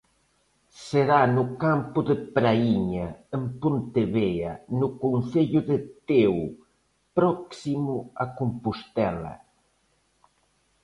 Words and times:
Será 0.87 1.21
no 1.35 1.45
campo 1.63 1.99
de 2.09 2.15
Praíña, 2.35 3.07
en 3.35 3.43
Pontevea, 3.61 4.51
no 4.79 4.87
concello 5.03 5.59
de 5.69 5.77
Teo, 6.07 6.39
próximo 7.17 7.95
a 8.23 8.25
Compostela. 8.39 9.33